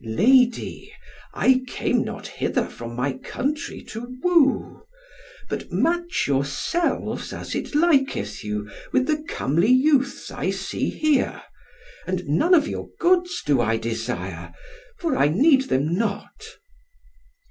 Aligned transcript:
"Lady, 0.03 0.91
I 1.31 1.61
came 1.67 2.03
not 2.03 2.25
hither 2.25 2.65
from 2.65 2.95
my 2.95 3.13
country 3.19 3.83
to 3.89 4.17
woo; 4.23 4.81
but 5.47 5.71
match 5.71 6.25
yourselves 6.27 7.31
as 7.31 7.53
it 7.53 7.75
liketh 7.75 8.43
you 8.43 8.67
with 8.91 9.05
the 9.05 9.23
comely 9.29 9.69
youths 9.69 10.31
I 10.31 10.49
see 10.49 10.89
here; 10.89 11.43
and 12.07 12.25
none 12.27 12.55
of 12.55 12.67
your 12.67 12.89
goods 12.99 13.43
do 13.45 13.61
I 13.61 13.77
desire, 13.77 14.55
for 14.97 15.15
I 15.15 15.27
need 15.27 15.69
them 15.69 15.93
not." 15.93 16.47